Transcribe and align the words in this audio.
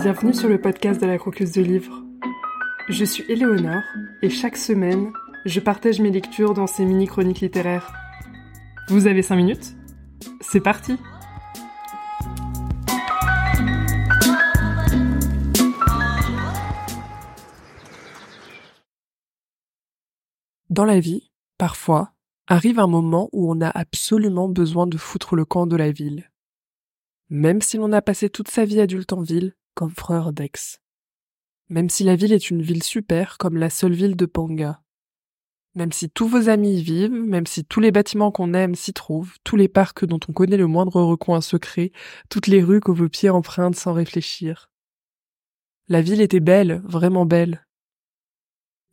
Bienvenue 0.00 0.32
sur 0.32 0.48
le 0.48 0.60
podcast 0.60 1.00
de 1.00 1.06
la 1.06 1.18
Croqueuse 1.18 1.50
de 1.50 1.60
Livres. 1.60 2.04
Je 2.88 3.04
suis 3.04 3.24
Éléonore 3.28 3.82
et 4.22 4.30
chaque 4.30 4.56
semaine, 4.56 5.12
je 5.44 5.58
partage 5.58 6.00
mes 6.00 6.12
lectures 6.12 6.54
dans 6.54 6.68
ces 6.68 6.84
mini-chroniques 6.84 7.40
littéraires. 7.40 7.92
Vous 8.90 9.08
avez 9.08 9.22
5 9.22 9.34
minutes? 9.34 9.74
C'est 10.40 10.60
parti 10.60 10.96
Dans 20.70 20.84
la 20.84 21.00
vie, 21.00 21.32
parfois, 21.58 22.12
arrive 22.46 22.78
un 22.78 22.86
moment 22.86 23.28
où 23.32 23.50
on 23.50 23.60
a 23.60 23.68
absolument 23.68 24.48
besoin 24.48 24.86
de 24.86 24.96
foutre 24.96 25.34
le 25.34 25.44
camp 25.44 25.66
de 25.66 25.74
la 25.74 25.90
ville. 25.90 26.30
Même 27.30 27.60
si 27.60 27.78
l'on 27.78 27.92
a 27.92 28.00
passé 28.00 28.30
toute 28.30 28.48
sa 28.48 28.64
vie 28.64 28.80
adulte 28.80 29.12
en 29.12 29.22
ville, 29.22 29.54
comme 29.78 29.94
frère 29.94 30.32
Dex. 30.32 30.80
Même 31.68 31.88
si 31.88 32.02
la 32.02 32.16
ville 32.16 32.32
est 32.32 32.50
une 32.50 32.62
ville 32.62 32.82
super 32.82 33.38
comme 33.38 33.56
la 33.56 33.70
seule 33.70 33.92
ville 33.92 34.16
de 34.16 34.26
Panga. 34.26 34.82
Même 35.76 35.92
si 35.92 36.10
tous 36.10 36.26
vos 36.26 36.48
amis 36.48 36.80
y 36.80 36.82
vivent, 36.82 37.12
même 37.12 37.46
si 37.46 37.64
tous 37.64 37.78
les 37.78 37.92
bâtiments 37.92 38.32
qu'on 38.32 38.54
aime 38.54 38.74
s'y 38.74 38.92
trouvent, 38.92 39.36
tous 39.44 39.54
les 39.54 39.68
parcs 39.68 40.04
dont 40.04 40.18
on 40.28 40.32
connaît 40.32 40.56
le 40.56 40.66
moindre 40.66 41.00
recoin 41.00 41.40
secret, 41.40 41.92
toutes 42.28 42.48
les 42.48 42.60
rues 42.60 42.80
que 42.80 42.90
vos 42.90 43.08
pieds 43.08 43.30
empruntent 43.30 43.76
sans 43.76 43.92
réfléchir. 43.92 44.68
La 45.86 46.02
ville 46.02 46.22
était 46.22 46.40
belle, 46.40 46.82
vraiment 46.84 47.24
belle, 47.24 47.64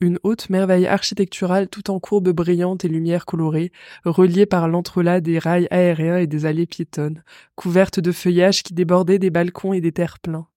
une 0.02 0.20
haute 0.22 0.52
merveille 0.52 0.86
architecturale 0.86 1.68
tout 1.68 1.90
en 1.90 2.00
courbes 2.00 2.30
brillantes 2.30 2.86
et 2.86 2.90
lumières 2.90 3.26
colorées, 3.26 3.72
reliée 4.04 4.46
par 4.46 4.68
l'entrelac 4.68 5.24
des 5.24 5.40
rails 5.40 5.68
aériens 5.72 6.18
et 6.18 6.28
des 6.28 6.46
allées 6.46 6.68
piétonnes, 6.68 7.24
couverte 7.56 8.00
de 8.00 8.12
feuillages 8.12 8.62
qui 8.62 8.76
débordaient 8.76 9.18
des 9.18 9.32
balcons 9.32 9.74
et 9.74 9.82
des 9.82 9.92
terres 9.92 10.20
pleins. 10.20 10.48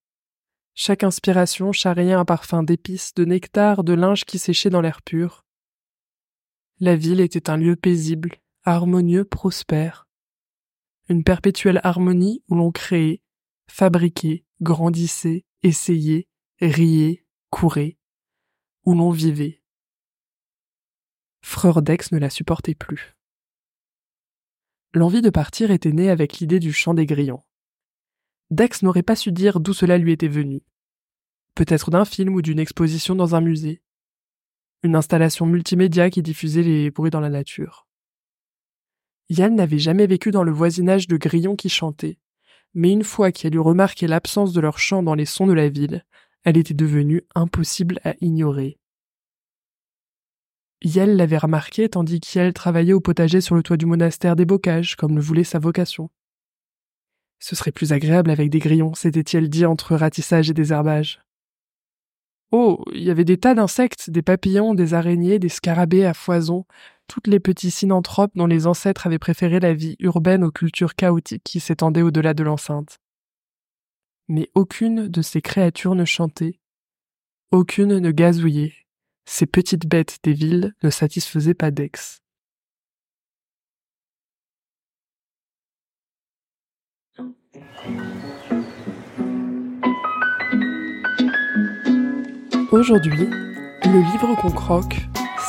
Chaque 0.80 1.02
inspiration 1.02 1.72
charriait 1.72 2.12
un 2.12 2.24
parfum 2.24 2.62
d'épices, 2.62 3.12
de 3.14 3.24
nectar, 3.24 3.82
de 3.82 3.94
linge 3.94 4.24
qui 4.24 4.38
séchait 4.38 4.70
dans 4.70 4.80
l'air 4.80 5.02
pur. 5.02 5.44
La 6.78 6.94
ville 6.94 7.18
était 7.18 7.50
un 7.50 7.56
lieu 7.56 7.74
paisible, 7.74 8.36
harmonieux, 8.62 9.24
prospère. 9.24 10.06
Une 11.08 11.24
perpétuelle 11.24 11.80
harmonie 11.82 12.44
où 12.46 12.54
l'on 12.54 12.70
créait, 12.70 13.22
fabriquait, 13.68 14.44
grandissait, 14.60 15.44
essayait, 15.64 16.28
riait, 16.60 17.26
courait 17.50 17.98
où 18.84 18.94
l'on 18.94 19.10
vivait. 19.10 19.64
Freur 21.42 21.82
Dex 21.82 22.12
ne 22.12 22.18
la 22.18 22.30
supportait 22.30 22.76
plus. 22.76 23.16
L'envie 24.94 25.22
de 25.22 25.30
partir 25.30 25.72
était 25.72 25.90
née 25.90 26.08
avec 26.08 26.38
l'idée 26.38 26.60
du 26.60 26.72
chant 26.72 26.94
des 26.94 27.04
grillons. 27.04 27.42
Dex 28.50 28.82
n'aurait 28.82 29.02
pas 29.02 29.16
su 29.16 29.32
dire 29.32 29.58
d'où 29.58 29.74
cela 29.74 29.98
lui 29.98 30.12
était 30.12 30.28
venu. 30.28 30.62
Peut-être 31.54 31.90
d'un 31.90 32.04
film 32.04 32.34
ou 32.34 32.42
d'une 32.42 32.58
exposition 32.58 33.14
dans 33.14 33.34
un 33.34 33.40
musée. 33.40 33.82
Une 34.82 34.94
installation 34.94 35.46
multimédia 35.46 36.10
qui 36.10 36.22
diffusait 36.22 36.62
les 36.62 36.90
bruits 36.90 37.10
dans 37.10 37.20
la 37.20 37.30
nature. 37.30 37.86
Yann 39.30 39.54
n'avait 39.54 39.78
jamais 39.78 40.06
vécu 40.06 40.30
dans 40.30 40.44
le 40.44 40.52
voisinage 40.52 41.08
de 41.08 41.16
grillons 41.16 41.56
qui 41.56 41.68
chantaient, 41.68 42.18
mais 42.74 42.92
une 42.92 43.04
fois 43.04 43.32
qu'elle 43.32 43.54
eut 43.54 43.60
remarqué 43.60 44.06
l'absence 44.06 44.52
de 44.52 44.60
leur 44.60 44.78
chant 44.78 45.02
dans 45.02 45.14
les 45.14 45.26
sons 45.26 45.46
de 45.46 45.52
la 45.52 45.68
ville, 45.68 46.04
elle 46.44 46.56
était 46.56 46.74
devenue 46.74 47.22
impossible 47.34 48.00
à 48.04 48.14
ignorer. 48.20 48.78
Yel 50.82 51.16
l'avait 51.16 51.38
remarqué 51.38 51.88
tandis 51.88 52.20
qu'Yel 52.20 52.52
travaillait 52.52 52.92
au 52.92 53.00
potager 53.00 53.40
sur 53.40 53.56
le 53.56 53.62
toit 53.62 53.76
du 53.76 53.86
monastère 53.86 54.36
des 54.36 54.44
Bocages, 54.44 54.94
comme 54.96 55.16
le 55.16 55.20
voulait 55.20 55.44
sa 55.44 55.58
vocation. 55.58 56.08
Ce 57.40 57.56
serait 57.56 57.72
plus 57.72 57.92
agréable 57.92 58.30
avec 58.30 58.48
des 58.50 58.60
grillons, 58.60 58.94
s'était-il 58.94 59.50
dit 59.50 59.66
entre 59.66 59.96
ratissage 59.96 60.50
et 60.50 60.54
désherbage. 60.54 61.20
Oh, 62.50 62.82
il 62.92 63.02
y 63.02 63.10
avait 63.10 63.24
des 63.24 63.36
tas 63.36 63.54
d'insectes, 63.54 64.08
des 64.08 64.22
papillons, 64.22 64.74
des 64.74 64.94
araignées, 64.94 65.38
des 65.38 65.50
scarabées 65.50 66.06
à 66.06 66.14
foison, 66.14 66.64
toutes 67.06 67.26
les 67.26 67.40
petits 67.40 67.70
synanthropes 67.70 68.36
dont 68.36 68.46
les 68.46 68.66
ancêtres 68.66 69.06
avaient 69.06 69.18
préféré 69.18 69.60
la 69.60 69.74
vie 69.74 69.96
urbaine 69.98 70.44
aux 70.44 70.50
cultures 70.50 70.94
chaotiques 70.94 71.44
qui 71.44 71.60
s'étendaient 71.60 72.02
au-delà 72.02 72.32
de 72.32 72.42
l'enceinte. 72.42 72.98
Mais 74.28 74.50
aucune 74.54 75.08
de 75.08 75.22
ces 75.22 75.42
créatures 75.42 75.94
ne 75.94 76.04
chantait, 76.04 76.58
aucune 77.50 77.98
ne 77.98 78.10
gazouillait, 78.10 78.74
ces 79.26 79.46
petites 79.46 79.86
bêtes 79.86 80.18
des 80.22 80.32
villes 80.32 80.74
ne 80.82 80.90
satisfaisaient 80.90 81.54
pas 81.54 81.70
d'ex. 81.70 82.22
Aujourd'hui, 92.70 93.30
le 93.86 94.12
livre 94.12 94.36
qu'on 94.42 94.50
croque, 94.50 95.08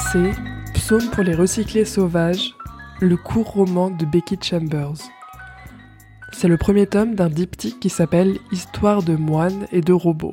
c'est 0.09 0.31
Psaume 0.73 1.09
pour 1.11 1.21
les 1.21 1.35
recyclés 1.35 1.83
sauvages, 1.83 2.55
le 3.01 3.17
court 3.17 3.51
roman 3.51 3.89
de 3.89 4.05
Becky 4.05 4.37
Chambers. 4.41 4.93
C'est 6.31 6.47
le 6.47 6.55
premier 6.55 6.87
tome 6.87 7.15
d'un 7.15 7.27
diptyque 7.27 7.81
qui 7.81 7.89
s'appelle 7.89 8.37
Histoire 8.53 9.03
de 9.03 9.17
moines 9.17 9.67
et 9.73 9.81
de 9.81 9.91
robots. 9.91 10.31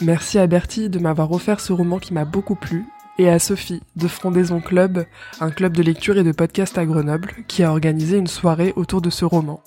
Merci 0.00 0.38
à 0.38 0.46
Bertie 0.46 0.88
de 0.88 0.98
m'avoir 0.98 1.30
offert 1.32 1.60
ce 1.60 1.74
roman 1.74 1.98
qui 1.98 2.14
m'a 2.14 2.24
beaucoup 2.24 2.54
plu 2.54 2.86
et 3.18 3.28
à 3.28 3.38
Sophie 3.38 3.82
de 3.94 4.08
Frondaison 4.08 4.62
Club, 4.62 5.04
un 5.38 5.50
club 5.50 5.76
de 5.76 5.82
lecture 5.82 6.16
et 6.16 6.24
de 6.24 6.32
podcast 6.32 6.78
à 6.78 6.86
Grenoble, 6.86 7.30
qui 7.46 7.62
a 7.62 7.70
organisé 7.70 8.16
une 8.16 8.26
soirée 8.26 8.72
autour 8.74 9.02
de 9.02 9.10
ce 9.10 9.26
roman. 9.26 9.62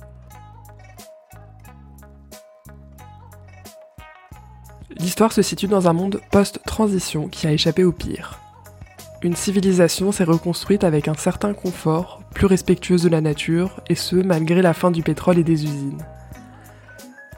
L'histoire 4.91 5.31
se 5.31 5.41
situe 5.41 5.68
dans 5.68 5.88
un 5.88 5.94
monde 5.94 6.22
post-transition 6.31 7.28
qui 7.28 7.47
a 7.47 7.51
échappé 7.51 7.84
au 7.84 7.91
pire. 7.91 8.40
Une 9.22 9.35
civilisation 9.35 10.12
s'est 10.12 10.23
reconstruite 10.23 10.84
avec 10.84 11.07
un 11.07 11.16
certain 11.16 11.53
confort, 11.53 12.22
plus 12.34 12.46
respectueuse 12.46 13.03
de 13.03 13.09
la 13.09 13.22
nature, 13.22 13.81
et 13.90 13.96
ce, 13.96 14.16
malgré 14.16 14.62
la 14.62 14.73
fin 14.73 14.91
du 14.91 15.01
pétrole 15.01 15.40
et 15.40 15.44
des 15.44 15.63
usines. 15.63 16.06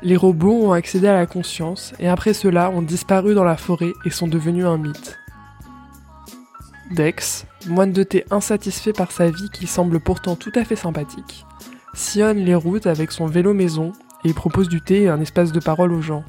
Les 0.01 0.17
robots 0.17 0.67
ont 0.67 0.73
accédé 0.73 1.07
à 1.07 1.15
la 1.15 1.25
conscience, 1.25 1.93
et 1.99 2.09
après 2.09 2.33
cela 2.33 2.69
ont 2.69 2.81
disparu 2.81 3.33
dans 3.33 3.43
la 3.43 3.57
forêt 3.57 3.93
et 4.05 4.09
sont 4.09 4.27
devenus 4.27 4.65
un 4.65 4.77
mythe. 4.77 5.17
Dex, 6.91 7.45
moine 7.67 7.91
de 7.91 8.03
thé 8.03 8.25
insatisfait 8.31 8.93
par 8.93 9.11
sa 9.11 9.29
vie 9.29 9.49
qui 9.51 9.67
semble 9.67 9.99
pourtant 9.99 10.35
tout 10.35 10.51
à 10.55 10.63
fait 10.63 10.75
sympathique, 10.75 11.45
sillonne 11.93 12.37
les 12.37 12.55
routes 12.55 12.87
avec 12.87 13.11
son 13.11 13.25
vélo 13.25 13.53
maison 13.53 13.93
et 14.23 14.33
propose 14.33 14.69
du 14.69 14.81
thé 14.81 15.03
et 15.03 15.09
un 15.09 15.19
espace 15.19 15.51
de 15.51 15.59
parole 15.59 15.93
aux 15.93 16.01
gens. 16.01 16.23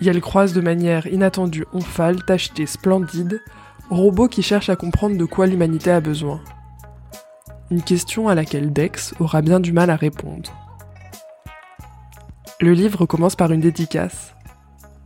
Y 0.00 0.08
elle 0.08 0.20
croise 0.20 0.52
de 0.52 0.60
manière 0.60 1.06
inattendue 1.06 1.64
Omphale, 1.72 2.22
tacheté 2.24 2.66
splendide, 2.66 3.40
robot 3.88 4.28
qui 4.28 4.42
cherche 4.42 4.68
à 4.68 4.76
comprendre 4.76 5.16
de 5.16 5.24
quoi 5.24 5.46
l'humanité 5.46 5.90
a 5.90 6.00
besoin. 6.00 6.40
Une 7.70 7.82
question 7.82 8.28
à 8.28 8.34
laquelle 8.34 8.72
Dex 8.72 9.14
aura 9.20 9.42
bien 9.42 9.58
du 9.58 9.72
mal 9.72 9.90
à 9.90 9.96
répondre. 9.96 10.52
Le 12.60 12.72
livre 12.72 13.06
commence 13.06 13.36
par 13.36 13.52
une 13.52 13.60
dédicace. 13.60 14.34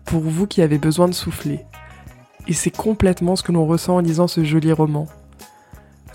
Pour 0.05 0.21
vous 0.21 0.47
qui 0.47 0.61
avez 0.61 0.78
besoin 0.78 1.09
de 1.09 1.15
souffler. 1.15 1.65
Et 2.49 2.53
c'est 2.53 2.71
complètement 2.71 3.37
ce 3.37 3.43
que 3.43 3.53
l'on 3.53 3.67
ressent 3.67 3.97
en 3.97 4.01
lisant 4.01 4.28
ce 4.28 4.45
joli 4.45 4.72
roman. 4.72 5.07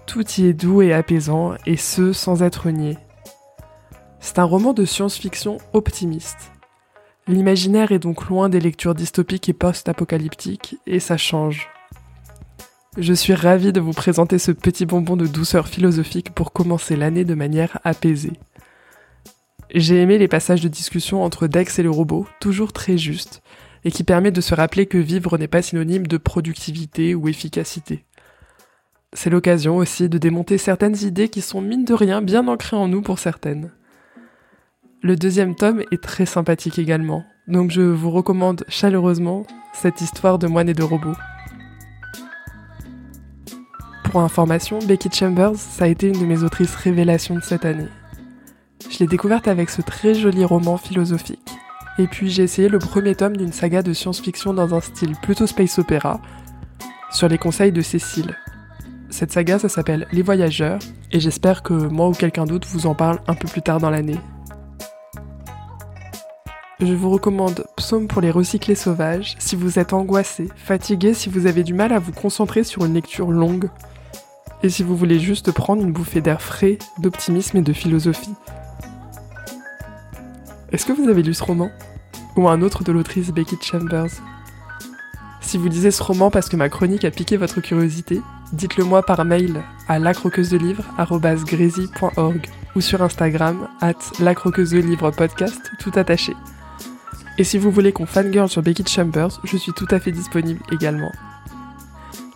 Tout 0.06 0.26
y 0.38 0.46
est 0.46 0.54
doux 0.54 0.82
et 0.82 0.94
apaisant, 0.94 1.54
et 1.66 1.78
ce 1.78 2.14
sans 2.14 2.44
être 2.44 2.70
nié. 2.70 2.98
C'est 4.20 4.40
un 4.40 4.44
roman 4.44 4.74
de 4.74 4.86
science-fiction 4.86 5.58
optimiste. 5.74 6.52
L'imaginaire 7.28 7.92
est 7.92 8.00
donc 8.00 8.28
loin 8.28 8.50
des 8.50 8.60
lectures 8.60 8.94
dystopiques 8.94 9.50
et 9.50 9.54
post-apocalyptiques, 9.54 10.78
et 10.86 11.00
ça 11.00 11.18
change. 11.18 11.70
Je 12.98 13.14
suis 13.14 13.34
ravie 13.34 13.74
de 13.74 13.80
vous 13.80 13.94
présenter 13.94 14.38
ce 14.38 14.52
petit 14.52 14.86
bonbon 14.86 15.18
de 15.18 15.26
douceur 15.26 15.68
philosophique 15.68 16.30
pour 16.36 16.54
commencer 16.54 16.96
l'année 16.96 17.26
de 17.26 17.34
manière 17.34 17.80
apaisée. 17.84 18.40
J'ai 19.74 20.00
aimé 20.02 20.20
les 20.20 20.28
passages 20.28 20.62
de 20.62 20.68
discussion 20.68 21.24
entre 21.24 21.48
Dex 21.48 21.80
et 21.80 21.84
le 21.84 21.90
robot, 21.90 22.28
toujours 22.40 22.74
très 22.74 22.98
justes, 22.98 23.42
et 23.84 23.92
qui 23.92 24.04
permet 24.04 24.32
de 24.32 24.40
se 24.40 24.54
rappeler 24.54 24.86
que 24.86 25.00
vivre 25.00 25.40
n'est 25.40 25.48
pas 25.48 25.64
synonyme 25.64 26.06
de 26.06 26.18
productivité 26.18 27.16
ou 27.16 27.28
efficacité. 27.28 28.06
C'est 29.14 29.32
l'occasion 29.32 29.78
aussi 29.78 30.10
de 30.10 30.20
démonter 30.20 30.60
certaines 30.60 30.98
idées 30.98 31.30
qui 31.30 31.42
sont 31.42 31.62
mine 31.62 31.86
de 31.86 31.94
rien 31.96 32.22
bien 32.22 32.48
ancrées 32.48 32.78
en 32.78 32.88
nous 32.88 33.02
pour 33.02 33.18
certaines. 33.18 33.72
Le 35.06 35.16
deuxième 35.16 35.54
tome 35.54 35.84
est 35.92 36.02
très 36.02 36.26
sympathique 36.26 36.80
également, 36.80 37.26
donc 37.48 37.70
je 37.70 37.82
vous 37.84 38.10
recommande 38.10 38.66
chaleureusement 38.68 39.46
cette 39.72 40.02
histoire 40.02 40.40
de 40.40 40.48
moine 40.48 40.68
et 40.68 40.74
de 40.74 40.82
robot. 40.82 41.14
Pour 44.06 44.22
information, 44.22 44.80
Becky 44.80 45.12
Chambers, 45.12 45.58
ça 45.58 45.86
a 45.86 45.90
été 45.90 46.08
une 46.08 46.20
de 46.20 46.26
mes 46.26 46.42
autrices 46.42 46.74
révélations 46.74 47.36
de 47.36 47.44
cette 47.44 47.66
année. 47.66 47.86
Je 48.90 48.98
l'ai 48.98 49.06
découverte 49.06 49.48
avec 49.48 49.70
ce 49.70 49.84
très 49.84 50.16
joli 50.16 50.44
roman 50.44 50.76
philosophique. 50.76 51.52
Et 52.00 52.08
puis 52.08 52.32
j'ai 52.32 52.42
essayé 52.42 52.68
le 52.68 52.80
premier 52.80 53.14
tome 53.14 53.38
d'une 53.38 53.54
saga 53.54 53.84
de 53.84 53.94
science-fiction 53.94 54.56
dans 54.56 54.74
un 54.74 54.82
style 54.82 55.14
plutôt 55.22 55.46
space 55.46 55.78
opéra, 55.78 56.20
sur 57.12 57.28
les 57.28 57.38
conseils 57.38 57.72
de 57.72 57.82
Cécile. 57.82 58.36
Cette 59.12 59.32
saga, 59.32 59.60
ça 59.60 59.70
s'appelle 59.70 60.08
Les 60.12 60.24
Voyageurs, 60.24 60.80
et 61.12 61.20
j'espère 61.20 61.62
que 61.62 61.74
moi 61.74 62.10
ou 62.10 62.14
quelqu'un 62.14 62.48
d'autre 62.48 62.68
vous 62.72 62.88
en 62.88 62.96
parle 62.96 63.20
un 63.28 63.36
peu 63.36 63.48
plus 63.48 63.62
tard 63.62 63.80
dans 63.80 63.92
l'année. 63.92 64.18
Je 66.80 66.94
vous 66.94 67.10
recommande 67.10 67.66
Psaume 67.78 68.08
pour 68.08 68.22
les 68.22 68.32
recyclés 68.32 68.76
sauvages 68.76 69.36
si 69.40 69.56
vous 69.56 69.80
êtes 69.80 69.94
angoissé, 69.94 70.50
fatigué, 70.56 71.14
si 71.14 71.30
vous 71.30 71.48
avez 71.48 71.64
du 71.64 71.74
mal 71.74 71.94
à 71.94 72.00
vous 72.00 72.12
concentrer 72.12 72.66
sur 72.66 72.84
une 72.86 72.96
lecture 72.96 73.32
longue, 73.32 73.70
et 74.62 74.68
si 74.70 74.84
vous 74.84 74.98
voulez 74.98 75.20
juste 75.20 75.52
prendre 75.52 75.84
une 75.84 75.94
bouffée 75.94 76.22
d'air 76.22 76.42
frais, 76.42 76.78
d'optimisme 77.00 77.58
et 77.58 77.62
de 77.62 77.72
philosophie. 77.72 78.34
Est-ce 80.72 80.86
que 80.86 80.94
vous 80.94 81.08
avez 81.08 81.24
lu 81.24 81.34
ce 81.34 81.44
roman? 81.44 81.70
Ou 82.36 82.50
un 82.50 82.62
autre 82.62 82.84
de 82.84 82.92
l'autrice 82.92 83.32
Becky 83.32 83.56
Chambers? 83.62 84.12
Si 85.40 85.58
vous 85.58 85.70
lisez 85.70 85.92
ce 85.92 86.04
roman 86.04 86.30
parce 86.32 86.50
que 86.50 86.58
ma 86.58 86.70
chronique 86.70 87.06
a 87.06 87.12
piqué 87.12 87.38
votre 87.38 87.62
curiosité, 87.62 88.20
dites-le 88.52 88.84
moi 88.84 89.04
par 89.04 89.24
mail 89.24 89.64
à 89.88 90.00
lacroqueusedelivre.org 90.00 92.50
ou 92.76 92.82
sur 92.82 93.02
Instagram 93.02 93.70
at 93.80 93.94
podcast 95.16 95.72
tout 95.80 95.94
attaché. 95.96 96.36
Et 97.38 97.44
si 97.44 97.58
vous 97.58 97.72
voulez 97.72 97.92
qu'on 97.92 98.06
fangirl 98.06 98.48
sur 98.48 98.62
Becky 98.62 98.86
Chambers, 98.88 99.42
je 99.44 99.58
suis 99.58 99.74
tout 99.74 99.88
à 99.92 100.00
fait 100.00 100.12
disponible 100.12 100.62
également. 100.72 101.12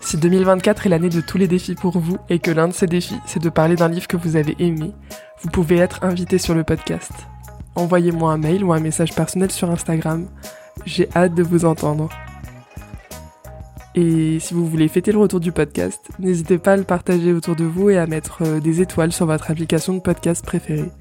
Si 0.02 0.18
2024 0.18 0.86
est 0.86 0.90
l'année 0.90 1.10
de 1.10 1.22
tous 1.22 1.38
les 1.38 1.48
défis 1.48 1.76
pour 1.76 2.00
vous 2.00 2.18
et 2.30 2.40
que 2.40 2.52
l'un 2.52 2.68
de 2.68 2.74
ces 2.74 2.88
défis 2.88 3.20
c'est 3.26 3.42
de 3.42 3.50
parler 3.50 3.76
d'un 3.76 3.90
livre 3.90 4.08
que 4.08 4.18
vous 4.18 4.36
avez 4.36 4.56
aimé, 4.60 4.94
vous 5.42 5.50
pouvez 5.50 5.78
être 5.78 6.04
invité 6.04 6.38
sur 6.38 6.54
le 6.54 6.64
podcast. 6.64 7.12
Envoyez-moi 7.76 8.34
un 8.34 8.38
mail 8.38 8.64
ou 8.64 8.74
un 8.74 8.80
message 8.80 9.14
personnel 9.14 9.52
sur 9.52 9.70
Instagram. 9.70 10.28
J'ai 10.86 11.08
hâte 11.16 11.34
de 11.34 11.44
vous 11.44 11.64
entendre. 11.64 12.10
Et 13.96 14.40
si 14.40 14.54
vous 14.54 14.68
voulez 14.68 14.88
fêter 14.88 15.12
le 15.12 15.18
retour 15.18 15.40
du 15.40 15.52
podcast, 15.52 16.10
n'hésitez 16.20 16.58
pas 16.58 16.74
à 16.74 16.78
le 16.78 16.84
partager 16.84 17.32
autour 17.34 17.56
de 17.56 17.64
vous 17.64 17.90
et 17.90 17.98
à 17.98 18.06
mettre 18.06 18.44
euh, 18.44 18.60
des 18.60 18.82
étoiles 18.82 19.12
sur 19.12 19.26
votre 19.26 19.50
application 19.50 19.94
de 19.94 20.00
podcast 20.00 20.46
préférée. 20.46 20.92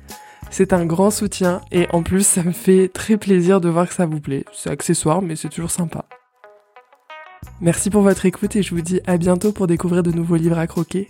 C'est 0.50 0.72
un 0.72 0.86
grand 0.86 1.10
soutien 1.10 1.60
et 1.72 1.86
en 1.92 2.02
plus 2.02 2.26
ça 2.26 2.42
me 2.42 2.52
fait 2.52 2.88
très 2.88 3.16
plaisir 3.16 3.60
de 3.60 3.68
voir 3.68 3.88
que 3.88 3.94
ça 3.94 4.06
vous 4.06 4.20
plaît. 4.20 4.44
C'est 4.52 4.70
accessoire 4.70 5.22
mais 5.22 5.36
c'est 5.36 5.48
toujours 5.48 5.70
sympa. 5.70 6.04
Merci 7.60 7.90
pour 7.90 8.02
votre 8.02 8.26
écoute 8.26 8.56
et 8.56 8.62
je 8.62 8.74
vous 8.74 8.80
dis 8.80 9.00
à 9.06 9.16
bientôt 9.16 9.52
pour 9.52 9.66
découvrir 9.66 10.02
de 10.02 10.12
nouveaux 10.12 10.36
livres 10.36 10.58
à 10.58 10.66
croquer 10.66 11.08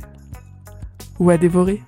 ou 1.19 1.31
à 1.31 1.37
dévorer. 1.37 1.83